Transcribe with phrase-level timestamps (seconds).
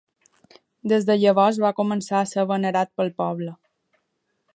[0.93, 3.51] Des de llavors va començar a ser venerat pel poble.